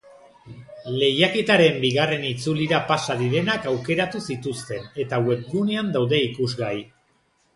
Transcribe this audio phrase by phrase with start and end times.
[1.01, 6.75] Lehiaketaren bigarren itzulira pasa direnak aukeratu zituzten eta webgunean daude ikusgai.